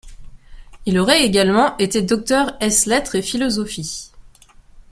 [0.87, 4.09] Il aurait également été Docteur ès-lettres et philosophie.